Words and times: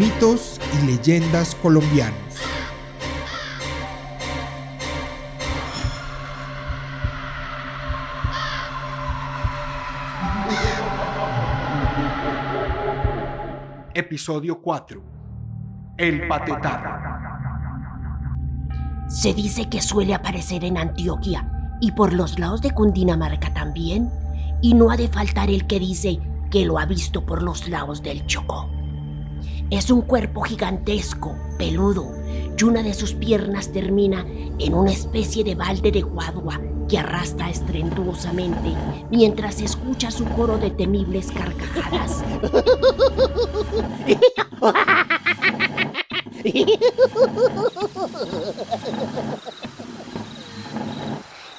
Mitos 0.00 0.58
y 0.80 0.86
leyendas 0.86 1.54
colombianos. 1.56 2.16
Episodio 13.92 14.62
4. 14.62 15.02
El 15.98 16.26
patetar. 16.26 16.82
Se 19.06 19.34
dice 19.34 19.68
que 19.68 19.82
suele 19.82 20.14
aparecer 20.14 20.64
en 20.64 20.78
Antioquia 20.78 21.76
y 21.82 21.92
por 21.92 22.14
los 22.14 22.38
lados 22.38 22.62
de 22.62 22.70
Cundinamarca 22.70 23.52
también, 23.52 24.08
y 24.62 24.72
no 24.72 24.90
ha 24.90 24.96
de 24.96 25.08
faltar 25.08 25.50
el 25.50 25.66
que 25.66 25.78
dice 25.78 26.20
que 26.50 26.64
lo 26.64 26.78
ha 26.78 26.86
visto 26.86 27.26
por 27.26 27.42
los 27.42 27.68
lados 27.68 28.02
del 28.02 28.24
Chocó. 28.24 28.79
Es 29.70 29.88
un 29.88 30.02
cuerpo 30.02 30.42
gigantesco, 30.42 31.36
peludo, 31.56 32.12
y 32.58 32.64
una 32.64 32.82
de 32.82 32.92
sus 32.92 33.14
piernas 33.14 33.70
termina 33.70 34.26
en 34.58 34.74
una 34.74 34.90
especie 34.90 35.44
de 35.44 35.54
balde 35.54 35.92
de 35.92 36.02
guadua 36.02 36.60
que 36.88 36.98
arrastra 36.98 37.48
estruendosamente 37.48 38.74
mientras 39.10 39.60
escucha 39.60 40.10
su 40.10 40.24
coro 40.24 40.58
de 40.58 40.70
temibles 40.70 41.30
carcajadas. 41.30 42.24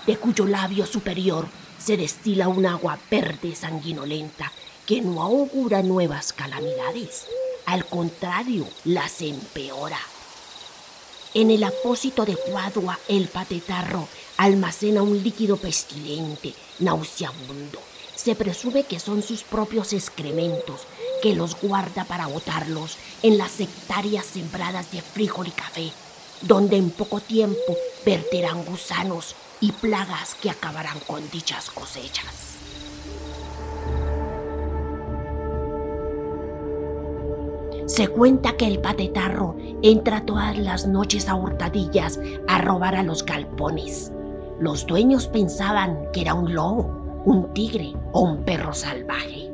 De 0.05 0.17
cuyo 0.17 0.45
labio 0.47 0.86
superior 0.86 1.47
se 1.77 1.95
destila 1.95 2.49
un 2.49 2.66
agua 2.66 2.99
verde 3.09 3.55
sanguinolenta 3.55 4.52
que 4.86 5.02
no 5.02 5.21
augura 5.21 5.81
nuevas 5.81 6.33
calamidades. 6.33 7.27
Al 7.66 7.86
contrario, 7.86 8.67
las 8.86 9.22
empeora. 9.22 10.00
En 11.34 11.50
el 11.50 11.64
apósito 11.64 12.26
de 12.26 12.36
Cuadua, 12.36 13.00
el 13.08 13.28
patetarro 13.30 14.08
almacena 14.38 15.02
un 15.02 15.23
líquido 15.23 15.56
pestilente, 15.56 16.54
nauseabundo. 16.80 17.80
Se 18.16 18.36
presume 18.36 18.84
que 18.84 19.00
son 19.00 19.23
sus 19.23 19.44
propios 19.44 19.94
excrementos, 19.94 20.82
que 21.23 21.34
los 21.34 21.59
guarda 21.59 22.04
para 22.04 22.28
botarlos 22.28 22.98
en 23.23 23.38
las 23.38 23.59
hectáreas 23.59 24.26
sembradas 24.26 24.92
de 24.92 25.02
frijol 25.02 25.48
y 25.48 25.52
café, 25.52 25.92
donde 26.42 26.76
en 26.76 26.89
poco 26.89 27.22
tiempo 27.22 27.78
verterán 28.06 28.66
gusanos 28.66 29.36
y 29.62 29.72
plagas 29.72 30.36
que 30.36 30.50
acabarán 30.50 31.00
con 31.02 31.30
dichas 31.30 31.70
cosechas. 31.70 32.50
Se 37.85 38.07
cuenta 38.07 38.57
que 38.57 38.67
el 38.67 38.79
patetarro 38.79 39.55
entra 39.81 40.25
todas 40.25 40.57
las 40.57 40.87
noches 40.87 41.27
a 41.27 41.35
hurtadillas 41.35 42.19
a 42.47 42.59
robar 42.59 42.95
a 42.95 43.03
los 43.03 43.25
galpones. 43.25 44.11
Los 44.59 44.85
dueños 44.85 45.27
pensaban 45.27 46.08
que 46.14 46.21
era 46.21 46.33
un 46.33 46.53
lobo, 46.53 47.21
un 47.25 47.53
tigre 47.53 47.93
o 48.11 48.21
un 48.21 48.43
perro 48.43 48.73
salvaje. 48.73 49.52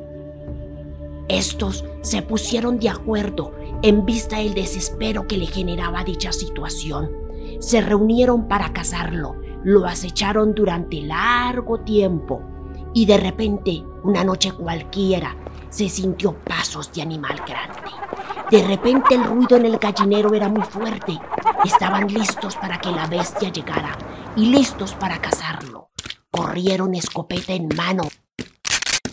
Estos 1.29 1.85
se 2.01 2.21
pusieron 2.21 2.79
de 2.79 2.89
acuerdo 2.89 3.53
en 3.81 4.05
vista 4.05 4.37
del 4.37 4.53
desespero 4.53 5.27
que 5.27 5.37
le 5.37 5.45
generaba 5.45 6.03
dicha 6.03 6.31
situación. 6.31 7.11
Se 7.59 7.81
reunieron 7.81 8.47
para 8.47 8.71
cazarlo, 8.71 9.35
lo 9.63 9.85
acecharon 9.85 10.53
durante 10.53 11.01
largo 11.01 11.79
tiempo 11.79 12.41
y 12.93 13.05
de 13.05 13.17
repente, 13.17 13.83
una 14.03 14.23
noche 14.23 14.51
cualquiera, 14.51 15.35
se 15.69 15.89
sintió 15.89 16.33
pasos 16.33 16.91
de 16.93 17.01
animal 17.01 17.37
grande. 17.45 18.06
De 18.49 18.65
repente 18.65 19.15
el 19.15 19.25
ruido 19.25 19.57
en 19.57 19.65
el 19.65 19.77
gallinero 19.77 20.33
era 20.33 20.47
muy 20.47 20.63
fuerte. 20.63 21.19
Estaban 21.65 22.07
listos 22.07 22.55
para 22.55 22.79
que 22.79 22.91
la 22.91 23.05
bestia 23.05 23.51
llegara 23.51 23.97
y 24.37 24.45
listos 24.45 24.93
para 24.93 25.19
cazarlo. 25.19 25.89
Corrieron 26.31 26.95
escopeta 26.95 27.53
en 27.53 27.67
mano. 27.75 28.03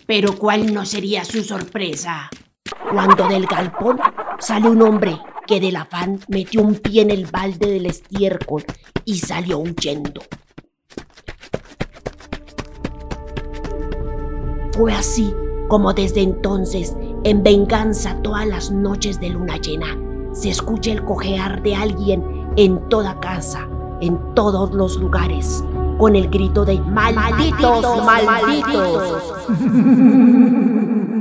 Pero 0.07 0.39
¿cuál 0.39 0.73
no 0.73 0.85
sería 0.85 1.25
su 1.25 1.43
sorpresa? 1.43 2.31
Cuando 2.93 3.27
del 3.27 3.47
galpón 3.47 3.99
sale 4.39 4.69
un 4.69 4.83
hombre 4.83 5.19
que 5.49 5.59
del 5.59 5.77
afán 5.77 6.21
metió 6.29 6.63
un 6.63 6.77
pie 6.77 7.03
en 7.03 7.11
el 7.11 7.27
balde 7.27 7.71
del 7.73 7.87
estiércol 7.87 8.65
y 9.05 9.19
salió 9.19 9.59
huyendo. 9.59 10.23
Fue 14.73 14.93
así 14.93 15.35
como 15.69 15.93
desde 15.93 16.21
entonces 16.21 16.95
en 17.25 17.43
venganza 17.43 18.17
todas 18.23 18.47
las 18.47 18.71
noches 18.71 19.19
de 19.19 19.31
luna 19.31 19.57
llena 19.57 19.97
se 20.35 20.51
escucha 20.51 20.91
el 20.91 21.05
cojear 21.05 21.63
de 21.63 21.77
alguien 21.77 22.51
en 22.57 22.89
toda 22.89 23.21
casa, 23.21 23.69
en 24.01 24.19
todos 24.35 24.73
los 24.73 24.97
lugares, 24.97 25.63
con 25.97 26.17
el 26.17 26.29
grito 26.29 26.65
de 26.65 26.81
malditos, 26.81 28.05
malditos. 28.05 29.23